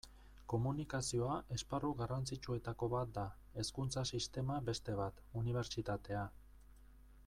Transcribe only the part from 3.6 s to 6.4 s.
hezkuntza sistema beste bat, unibertsitatea...